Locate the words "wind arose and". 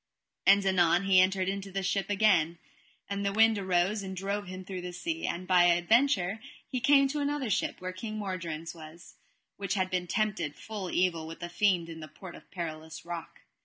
3.31-4.17